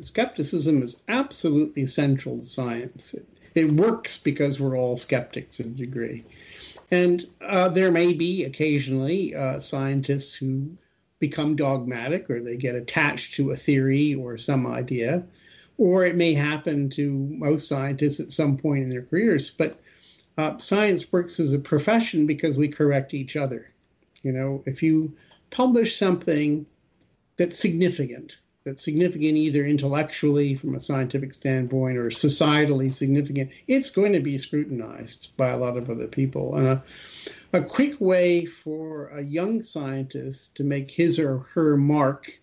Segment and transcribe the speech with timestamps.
[0.00, 3.14] Skepticism is absolutely central to science.
[3.14, 6.24] It, it works because we're all skeptics in a degree.
[6.92, 10.70] And uh, there may be occasionally uh, scientists who
[11.18, 15.26] become dogmatic or they get attached to a theory or some idea,
[15.78, 19.50] or it may happen to most scientists at some point in their careers.
[19.50, 19.80] But
[20.36, 23.68] uh, science works as a profession because we correct each other.
[24.22, 25.16] You know, if you
[25.50, 26.66] publish something
[27.36, 28.36] that's significant,
[28.68, 34.36] that's significant either intellectually from a scientific standpoint or societally significant, it's going to be
[34.36, 36.54] scrutinized by a lot of other people.
[36.54, 36.82] And a,
[37.54, 42.38] a quick way for a young scientist to make his or her mark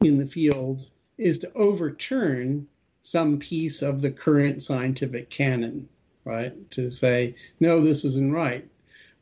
[0.00, 2.68] in the field is to overturn
[3.02, 5.88] some piece of the current scientific canon,
[6.24, 6.70] right?
[6.72, 8.64] To say, no, this isn't right.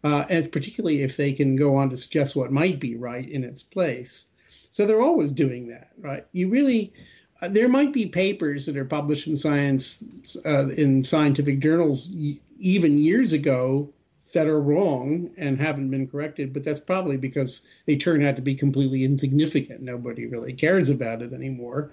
[0.03, 3.45] Uh, and particularly if they can go on to suggest what might be right in
[3.45, 4.27] its place.
[4.75, 6.27] So they're always doing that, right?
[6.33, 6.93] You really,
[7.41, 10.03] uh, there might be papers that are published in science,
[10.45, 13.89] uh, in scientific journals, y- even years ago
[14.33, 18.43] that are wrong and haven't been corrected, but that's probably because they turn out to
[18.43, 19.81] be completely insignificant.
[19.81, 21.93] Nobody really cares about it anymore.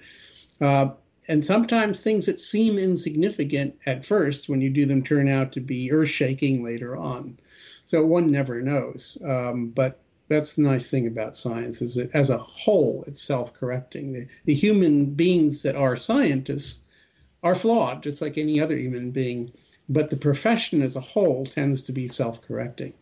[0.60, 0.90] Uh,
[1.28, 5.60] and sometimes things that seem insignificant at first, when you do them, turn out to
[5.60, 7.38] be earth shaking later on.
[7.86, 9.22] So one never knows.
[9.24, 10.00] Um, but
[10.32, 14.14] that's the nice thing about science is that as a whole it's self-correcting.
[14.14, 16.86] The, the human beings that are scientists
[17.44, 19.52] are flawed just like any other human being
[19.90, 22.94] but the profession as a whole tends to be self-correcting